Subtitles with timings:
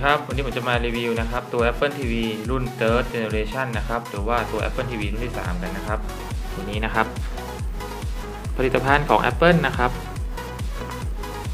[0.00, 2.12] วัสดีครับ วันนี้ผมจะมารีวิวนะครับตัว Apple TV
[2.50, 5.98] รุ่น Third Generation นะครับหรือว่าตัว Apple TV รุ่นที่ 3 กันนะครับ
[6.54, 7.06] ตัวนี้นะครับ
[8.56, 9.90] ผลิตภัณฑ์ของ Apple นะครับ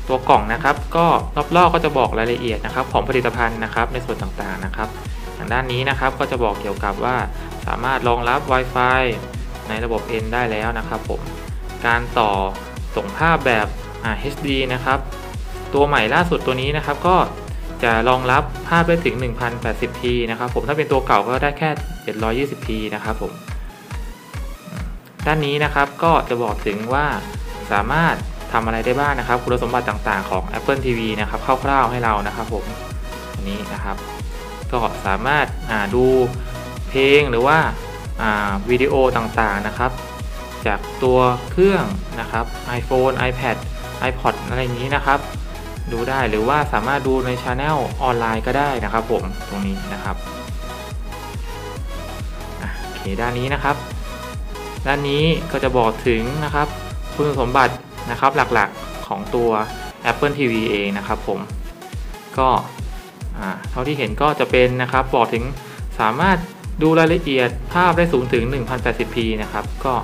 [0.08, 1.06] ตัวกล่องนะครับก็
[1.56, 4.88] รอบๆก็จะบอกรายละเอียดนะครับ ของผลิตภัณฑ์นะครับในส่วนต่างๆนะครับ
[5.36, 7.16] ทางด้านนี้นะครับก็จะบอกเกี่ยวกับว่า
[7.66, 9.02] สามารถรองรับ Wi-Fi
[9.68, 11.20] ในระบบ N ได้แล้วนะครับผม
[11.86, 12.30] การต่อ
[12.96, 13.66] ส่งภาพแบบ
[14.32, 14.98] HD นะครับ
[15.74, 17.16] ตัวใหม่ล่าสุดตัวนี้นะครับก็
[17.82, 21.70] จะรองรับภาพได้ถึง 1080p นะครับผมถ้าเป็นตัวเก่าก็ได้แค่
[22.04, 23.32] 720p นะครับผม
[25.26, 27.06] ด้านนี้นะครับก็จะบอกถึงว่า
[27.72, 28.14] สามารถ
[28.52, 32.64] ทำอะไรได้บ้างนะครับ คุณสมบัติต่างๆของ Apple TV นะครับคร่าวๆให้เรานะครับผม
[33.34, 33.96] อันนี้นะครับ
[34.72, 35.46] ก็สามารถ
[35.94, 36.04] ดู
[36.88, 37.58] เพลงหรือว่า
[38.70, 39.90] วิดีโอต่างๆนะครับ
[40.66, 41.18] จากตัว
[41.50, 41.84] เครื่อง
[42.20, 42.44] นะครับ
[42.78, 43.56] iPhone iPad
[44.08, 45.18] iPod อะไรอย่างนี้นะครับ
[45.92, 50.16] ดูได้หรือว่าสามารถดูในช anel ออนไลน์ก็ได้นะครับผมตรงนี้นะครับ
[52.80, 53.76] โอเคด้านนี้นะครับ
[54.86, 56.68] ด้านนี้ก็จะบอกถึงนะครับ
[57.14, 57.74] คุณสมบัติ
[58.10, 59.50] นะครับหลักๆของตัว
[60.10, 61.40] Apple TV เองนะครับผม
[62.38, 62.48] ก็
[63.70, 65.44] เท่าที่เห็นก็จะเป็นนะครับบอกถึง
[66.00, 66.38] สามารถ
[66.82, 69.94] ดูรายละเอียดภาพได้สูงถึง 1080p นะครับ ก็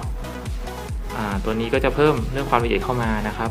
[1.45, 3.51] ตัวนี้ก็จะเพิ่มเรื่องความละเอียดเข้ามานะครับ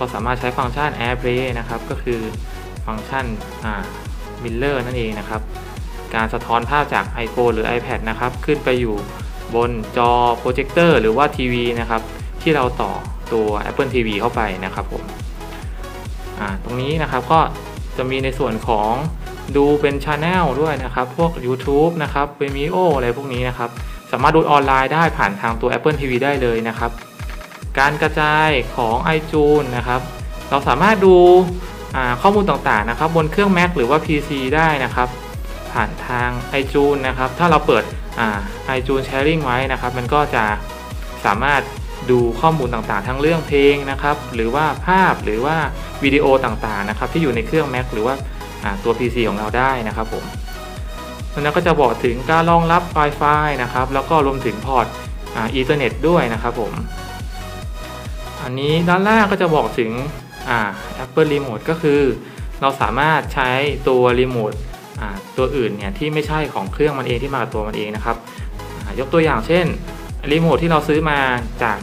[0.00, 2.20] ก็สามารถใช้ฟังก์ชัน AirPlay นะครับ ก็คือ
[2.86, 3.24] ฟังก์ชัน
[4.42, 5.40] Miller นั่นเองนะครับ
[6.14, 8.96] การสะท้อนภาพจาก iPhone หรือ iPad นะครับ ขึ้นไปอยู่
[9.54, 12.02] บนจอโปรเจคเตอร์หรือว่าทีวีนะครับ
[12.42, 12.92] ที่เราต่อ
[13.32, 15.04] ตัว Apple TV เข้าไปนะครับผม
[16.64, 17.40] ตรงนี้นะครับก็
[17.96, 18.92] จะมีในส่วนของ
[19.56, 23.70] ดูเป็นช anel ด้วยนะครับ พวก YouTube นะครับ Vimeo อะไรพวกนี้นะครับ
[24.12, 26.90] สามารถดูออนไลน์ได้ผ่านทางตัว Apple TV ได้เลยนะครับ
[27.78, 30.00] การกระจายของ iTunes นะครับ
[30.50, 31.16] เราสามารถดู
[32.22, 35.08] ข้อมูลต่างๆนะครับ บนเครื่อง Mac หรือว่า PC ได้นะครับ
[35.72, 36.30] ผ่านทาง
[36.60, 37.84] iTunes นะครับ ถ้าเราเปิด
[38.76, 40.44] iTunes Sharing ไว้นะครับ มันก็จะ
[41.24, 41.62] สามารถ
[42.10, 45.56] ดูข้อมูลต่างๆ ทั้งเรื่องเพลงนะครับ หรือว่าภาพหรือว่า
[46.02, 48.14] วิดีโอต่างๆนะครับ ที่อยู่ในเครื่อง Mac หรือว่า
[48.84, 50.24] ตัว PC ของเราได้นะครับผม
[51.42, 54.86] แล้วก็จะบอกถึงการรองรับ Wi-Fi นะครับ แล้วก็รวมถึงพอร์ต
[55.36, 56.72] Ethernet ด้วยนะครับผม
[58.42, 59.90] อันนี้ด้านล่างก็จะบอกถึง
[60.48, 60.60] อ่า
[61.04, 62.00] Apple Remote ก็คือ
[62.60, 63.50] เราสามารถใช้
[63.88, 64.52] ตัวรีโมท
[65.38, 68.16] ตัวอื่นเนี่ยที่ไม่ใช่ของเครื่องมันเองที่มากับตัวมันเองนะครับ
[69.00, 69.66] ยกตัวอย่างเช่น
[70.32, 71.18] รีโมทที่เราซื้อมา
[71.62, 71.78] จาก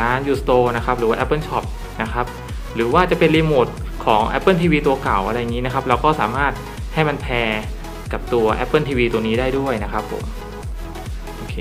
[0.00, 1.64] ร้าน Ustore นะครับหรือว่า Apple Shop
[2.02, 2.26] นะครับ
[2.74, 3.66] หรือว่าจะเป็นรีโมท
[4.04, 6.52] ของ Apple TV ตัวเก่าอะไรอย่างนี้นะครับเราก็สามารถ
[6.94, 7.62] ให้มัน pair
[8.12, 10.24] กับตัว Apple TV ตัวนี้ได้ด้วยนะครับผม
[11.36, 11.56] โอเค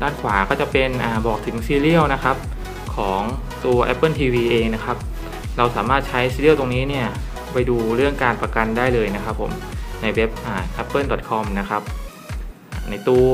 [0.00, 2.36] ด้านขวาก็จะเป็นอบอกถึง serial นะครับ
[3.00, 3.22] ของ
[3.64, 4.96] ตัว Apple TV เองนะครับ
[5.56, 7.06] เราสามารถใช้ serial ตรงนี้เนี่ย
[7.52, 9.50] ไปดูเรื่องการประกันได้เลยนะครับผม
[10.02, 10.30] ในเว็บ
[10.82, 11.82] apple.com นะครับ
[12.90, 13.30] ในตัว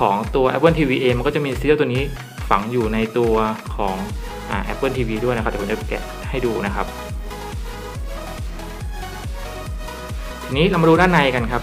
[0.00, 2.02] ของตัว Apple TV เองมันก็จะมีซีเรียลตัวนี้
[2.50, 3.34] ฝังอยู่ในตัว
[3.76, 3.96] ของ
[4.72, 6.86] Apple TV ด้วยนะครับเดี๋ยวผมจะแกะให้ดูนะครับ
[10.44, 11.62] ทีนี้เรามาดูด้านในกันครับ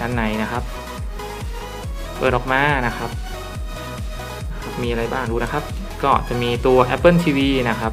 [0.00, 0.64] ด้านในนะครับ
[2.20, 3.10] เปิดออกมานะครับ
[4.82, 5.64] มีอะไรบ้างดูนะครับ
[6.04, 7.38] ก็จะมีตัว Apple TV
[7.70, 7.92] นะครับ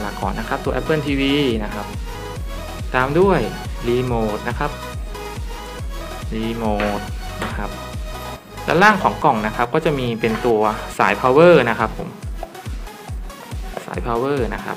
[0.00, 1.22] หลักก่อนนะครับตัว Apple TV
[1.64, 1.86] นะครับ
[2.94, 3.40] ตามด้วย
[3.88, 4.70] รีโมทนะครับ
[6.34, 6.64] รีโม
[6.98, 7.00] ท
[7.44, 7.70] นะครับ
[8.66, 10.60] ด้านล่างของกล่องนะครับ ก็จะมีเป็นตัว
[10.98, 12.08] สาย power นะครับผม
[13.86, 14.76] สาย power นะครับ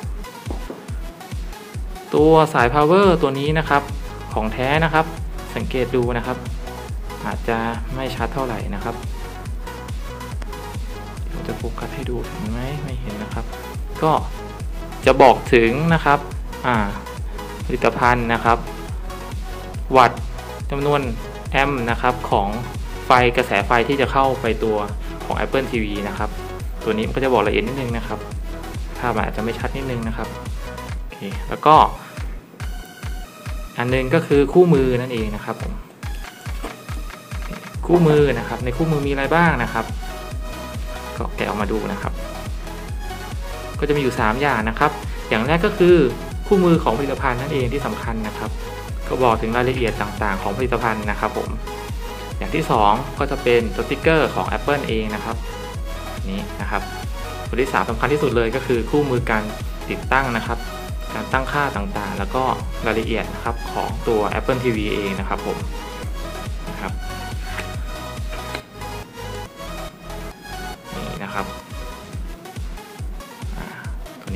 [2.16, 3.84] ตัวสาย power ตัวนี้นะครับ
[4.34, 5.06] ของแท้นะครับ
[5.56, 6.38] สังเกตดูนะครับ
[7.26, 7.58] อาจจะ
[7.96, 8.96] ไม่ชัดเท่าไหร่นะครับ
[11.30, 13.46] เราจะโฟกัสให้ดูเห็นไหมไม่เห็นนะครับ
[14.04, 14.12] ก็
[15.06, 16.20] จะบอกถึงนะครับ
[17.66, 18.58] ผลิตภัณฑ์นะครับ
[19.98, 20.22] วัตต์
[20.72, 21.02] จำนวน
[21.52, 22.50] แอมป์นะครับของ
[23.06, 24.78] ไฟกระแสไฟที่จะเข้าไปตัว
[25.26, 26.30] ของ Apple TV นะครับ
[26.84, 28.20] ตัวนี้ก็จะบอกละเอียดนิดนึงนะครับ
[29.00, 30.28] ภาพอาจจะไม่ชัดนิดนึงนะครับ
[31.00, 31.76] โอเคแล้วก็
[33.78, 35.74] อันนึงก็คือคู่มือนั่นเองนะครับผม
[37.88, 39.86] คู่มือนะครับ ในคู่มือมีอะไรบ้างนะครับ
[41.18, 42.14] ก็แกะออกมาดูนะครับ
[43.80, 44.92] ก็จะมีอยู่ 3 อย่างนะครับ
[45.30, 45.96] อย่างแรกก็คือ
[46.48, 48.50] คู่มือของผลิตภัณฑ์นั่นเองที่สำคัญนะครับ
[49.08, 51.50] ก็บอกถึงรายละเอียดต่างๆ ของผลิตภัณฑ์นะครับผม
[52.38, 55.36] อย่างที่ 2 ก็จะเป็นสติกเกอร์ของ Apple เองนะครับ
[56.32, 56.82] นี้นะครับ
[57.48, 59.44] ตัวที่3สำคัญที่สุดเลยก็คือคู่มือการ
[59.90, 60.58] ติดตั้งนะครับ
[61.14, 62.44] การตั้งค่าต่างๆ แล้วก็
[62.86, 65.58] รายละเอียดนะครับของตัว Apple TV เองนะครับผม
[66.70, 66.92] นะครับ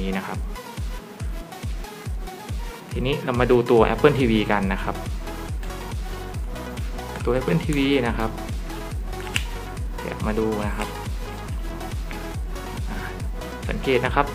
[0.01, 0.37] นี้นะครับ
[2.91, 4.95] ทีนี้เรามาดูตัว Apple TV กันนะครับ
[7.25, 8.29] ตัว Apple TV นะครับ
[10.01, 10.87] เดี๋ยวมาดูนะครับ
[13.69, 14.25] สังเกตนะครับ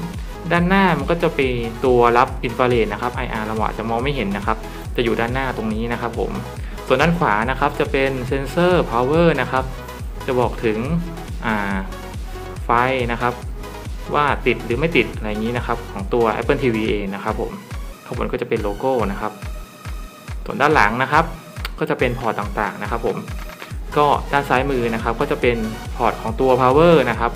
[0.52, 1.52] ด้านหน้ามันก็จะเป็น
[1.84, 4.56] ตัวรับอินฟราเรดนะครับ IR เราอาจจะมองไม่เห็นนะครับ
[4.96, 6.30] จะอยู่ด้านหน้าตรงนี้นะครับผม
[6.86, 9.64] ส่วนด้านขวานะครับจะเป็นเซนเซอร์ power นะครับ
[10.26, 10.78] จะบอกถึง
[12.64, 12.70] ไฟ
[13.12, 13.34] นะครับ
[14.14, 17.52] ว่าติดหรือไม่ติดอะไรอย่างนี้นะครับของตัว Apple TV เองนะครับผม
[18.04, 19.32] ข้างบนก็จะเป็นโลโก้นะครับ
[20.44, 21.24] ส่วนด้านหลังนะครับ
[21.78, 23.16] ก็จะเป็นพอร์ตต่างๆนะครับ ผม
[23.96, 25.56] ก็ด้านซ้ายมือนะครับ ก็จะเป็น
[25.96, 27.32] พอร์ตของตัว power นะครับ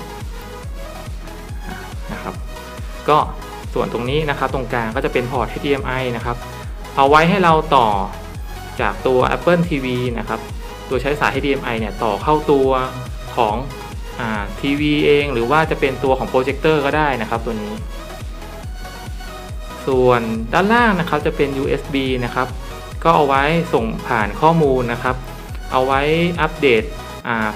[2.13, 2.35] นะครับ
[3.09, 3.19] ก็
[3.75, 6.37] ส่วนตรงนี้นะครับ ตรงกลางก็จะเป็นพอร์ต HDMI นะครับ
[6.97, 7.89] เอาไว้ให้เราต่อ
[8.81, 9.87] จากตัว Apple TV
[10.19, 10.41] นะครับ
[10.89, 12.69] ตัวใช้สาย HDMI เนี่ยต่อเข้าตัว
[13.37, 13.57] ของ
[14.61, 17.75] ทีวีเองหรือว่าจะเป็นตัวของโปรเจคเตอร์ก็ได้นะครับตัวนี้
[19.87, 20.21] ส่วน
[20.53, 22.49] ด้านล่างนะครับจะเป็น USB นะครับ
[23.05, 23.43] ก็เอาไว้
[23.75, 25.17] ส่งผ่านข้อมูลนะครับ
[25.73, 26.01] เอาไว้
[26.41, 26.83] อัปเดต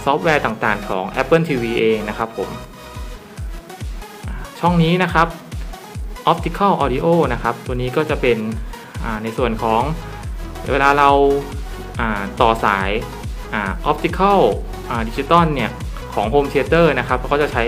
[0.04, 2.50] ซอฟต์แวร์ต่างๆ ของ Apple TV เองนะครับผม
[4.60, 5.28] ช่องนี้นะครับ
[6.32, 8.38] Optical Audio นะครับ ตัวนี้ก็จะเป็น
[9.22, 9.82] ในส่วนของ
[10.72, 11.10] เวลาเรา
[12.40, 12.90] ต่อสาย
[13.90, 14.38] Optical
[15.08, 15.70] Digital เนี่ย
[16.14, 17.64] ของ Home Theater นะครับก็จะใช้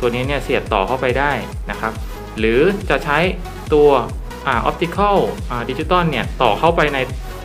[0.00, 1.32] ตัวนี้เนี่ยเสียบต่อเข้าไปได้
[1.70, 1.92] นะครับ
[2.38, 2.60] หรือ
[2.90, 3.18] จะใช้
[3.74, 3.88] ตัว
[4.70, 5.16] Optical
[5.68, 6.98] Digital เนี่ยต่อเข้าไปใน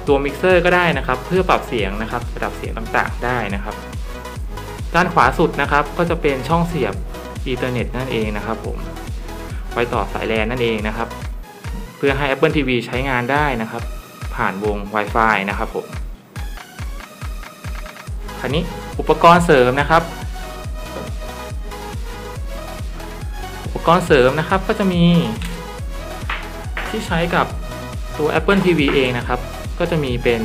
[0.07, 3.75] ตัวมิกเซอร์ก็ได้นะครับ เพื่อปรับเสียงนะครับระดับเสียงต่างๆได้นะครับ
[4.95, 6.93] ด้านขวาสุดนะครับก็จะเป็นช่องเสียบ
[7.47, 8.77] Ethernet นั่นเองนะครับผม
[9.73, 11.07] ไว้ต่อสายแลนนั่นเองนะครับ
[11.97, 13.83] เพื่อให้ Apple TV ใช้งานได้นะครับ
[14.35, 15.85] ผ่านวง Wi-Fi นะครับผม
[18.39, 18.63] คราวนี้
[18.99, 20.01] อุปกรณ์เสริมนะครับ
[23.87, 25.03] กรณ์เสริมนะครับก็จะมี
[26.89, 27.45] ที่ใช้กับ
[28.17, 29.39] ตัว Apple TV เองนะครับ
[29.79, 30.41] ก็จะมีเป็น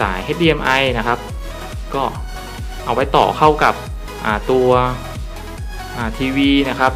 [0.00, 1.18] สาย HDMI นะครับ
[1.94, 2.04] ก็
[2.84, 3.74] เอาไว้ต่อเข้ากับ
[4.50, 4.68] ตัว
[6.18, 6.92] ทีวีนะครับ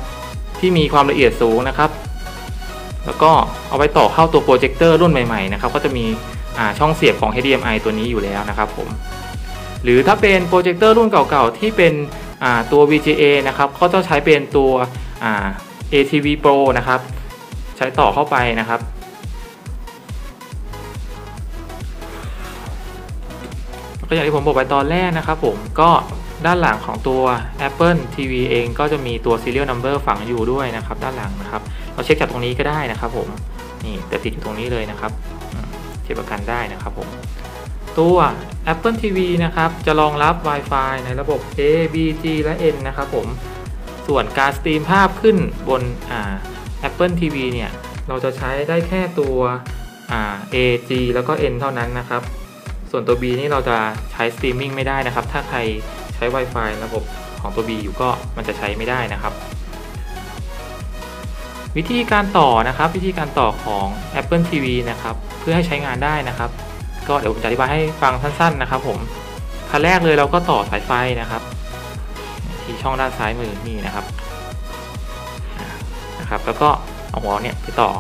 [0.61, 1.91] ที่มีความละเอียดสูงนะครับ
[3.07, 3.31] แล้วก็
[3.69, 6.05] เอาไว้ต่อเข้าตัวโปรเจคเตอร์รุ่นใหม่ๆนะครับ ก็จะมี
[6.79, 8.89] ช่องเสียบของ HDMI ตัวนี้อยู่แล้วนะครับผม
[9.83, 11.93] หรือถ้าเป็นโปรเจคเตอร์รุ่นเก่าๆ ที่เป็น
[12.73, 14.73] ตัว VGA นะครับ ก็จะใช้เป็นตัว
[15.93, 17.01] ATV Pro นะครับ
[17.77, 18.81] ใช้ต่อเข้าไปนะครับ
[24.09, 25.91] ก็อย่างที่ผมบอกไปตอนแรกนะครับผมก็
[26.47, 27.23] ด้านหลังของตัว
[27.67, 31.63] Apple TV เองก็จะมีตัว serial number ฝังอยู่ด้วยนะครับ ด้านหลังนะครับ
[31.93, 33.29] เราเช็คจากตรงนี้ก็ได้นะครับผม
[33.85, 35.13] นี่แต่ติดอยู่ตรงนี้เลยนะครับ
[36.03, 37.09] เช็คประกันได้นะครับผม
[37.99, 38.17] ตัว
[38.73, 41.61] Apple TV นะครับ จะรองรับ Wi-Fi ในระบบ A
[41.95, 43.27] B G และ N นะครับผม
[44.07, 45.37] ส่วนการสตรีมภาพขึ้น
[45.69, 45.83] บน
[46.89, 47.71] Apple TV เนี่ย
[48.09, 49.39] เราจะใช้ได้แค่ตัว
[50.55, 50.57] A
[50.89, 52.23] G แล้วก็ N เท่านั้นนะครับ
[52.91, 53.77] ส่วนตัว B นี่เราจะ
[54.13, 55.59] ใช้สตรีมมิ่งไม่ได้นะครับ ถ้าใคร
[56.15, 57.03] ใช้ Wi-Fi ระบบ
[57.41, 59.33] ของตัว B อยู่ก็มันจะใช้ไม่ได้นะครับ
[61.77, 63.87] วิธีการต่อนะครับ วิธีการต่อของ
[64.21, 66.51] Apple TV นะครับ เพื่อให้ใช้งานได้นะครับ
[67.09, 68.99] ก็เดี๋ยวผมจะอธิบายให้ฟังสั้น ๆ นะครับ ผม
[69.71, 71.43] ขั้นแรกเลยเราก็ต่อสายไฟนะครับ
[72.65, 74.05] ที่ช่องด้านซ้ายมือนี่นะครับ
[76.21, 76.69] นะครับ แล้วก็
[77.11, 77.91] เอาหัวเนี่ยไปต่อ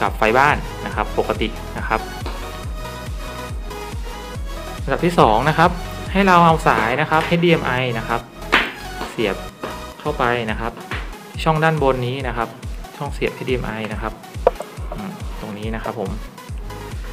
[0.00, 0.56] กับไฟบ้าน
[0.86, 2.00] นะครับปกตินะครับ
[4.84, 5.70] ระดับที่2นะครับ
[6.12, 8.20] ให้เราเอาสายนะครับ HDMI นะครับ
[9.10, 9.36] เสียบ
[10.00, 10.72] เข้าไปนะครับ
[11.42, 12.48] ช่องด้านบนนี้นะครับ
[12.96, 14.12] ช่องเสียบ HDMI นะครับ
[15.40, 16.10] ตรงนี้นะครับผม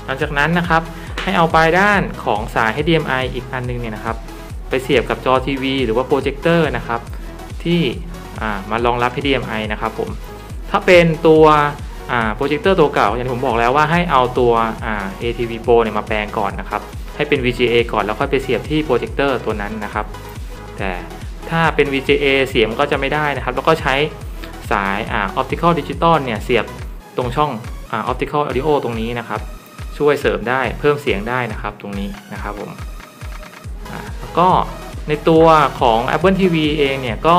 [0.06, 0.82] หลังจากนั้นนะครับ
[1.24, 4.18] ให้เอาปลายด้านของสาย HDMI อีกอันนึงเนี่ยนะครับ
[4.70, 7.02] ไปเสียบกับจอทีวีหรือว่าโปรเจคเตอร์นะครับ
[7.64, 7.82] ที่
[8.70, 10.10] มารองรับ HDMI นะครับผม
[10.70, 11.46] ถ้าเป็นตัว
[12.36, 14.54] โปรเจคเตอร์ตัวเก่าอย่างที่ผมบอกแล้วว่าให้เอาตัว
[15.22, 16.82] ATV Pro เนี่ยมาแปลงก่อนนะครับ
[17.16, 20.06] ให้เป็น VGA ก่อนแล้วค่อยไปเสียบที่โปรเจคเตอร์ตัวนั้นนะครับ
[20.78, 20.92] แต่
[21.50, 23.96] ถ้าเป็น VGA เสียงก็จะไม่ได้นะครับ แล้วก็ใช้
[24.72, 24.98] สาย
[25.42, 26.66] Optical Digital เนี่ยเสียบ
[27.18, 27.52] ตรงช่อง
[28.12, 29.42] Optical Audio ตรงนี้นะครับ
[29.98, 32.72] ช่วยเสริมได้เพิ่มเสียงได้นะครับตรงนี้นะครับผม
[34.40, 34.50] ก็
[35.08, 35.46] ในตัว
[35.82, 37.38] ของ Apple TV เองเนี่ยก็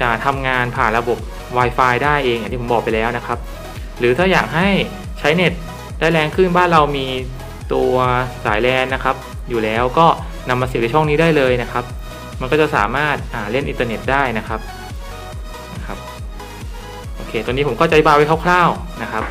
[0.00, 1.18] จะทำงานผ่านระบบ
[1.56, 3.38] Wi-Fi ได้เองอย่างที่ผมบอกไปแล้วนะครับ
[3.98, 4.68] หรือถ้าอยากให้
[5.18, 5.52] ใช้เน็ต
[5.98, 7.06] ได้แรงขึ้นบ้านเรามี
[7.72, 7.94] ตัว
[8.44, 9.16] สายแลนนะครับ
[9.48, 10.06] อยู่แล้วก็
[10.48, 11.84] นำมาเสียบในช่องนี้ได้เลยนะครับ
[12.40, 13.16] มันก็จะสามารถ
[13.50, 14.60] เล่นอินเทอร์เน็ตได้นะครับ
[15.76, 15.98] นะครับ
[17.16, 19.22] โอเค ตัวนี้ผมก็จะอธิบายไว้คร่าวๆนะครับ